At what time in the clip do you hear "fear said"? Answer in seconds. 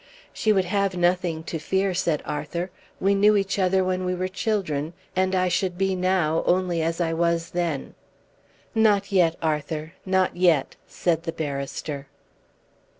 1.59-2.23